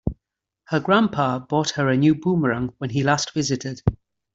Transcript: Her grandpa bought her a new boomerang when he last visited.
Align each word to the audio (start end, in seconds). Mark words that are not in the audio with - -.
Her 0.69 0.79
grandpa 0.79 1.37
bought 1.37 1.69
her 1.75 1.87
a 1.87 1.95
new 1.95 2.15
boomerang 2.15 2.73
when 2.79 2.89
he 2.89 3.03
last 3.03 3.35
visited. 3.35 3.83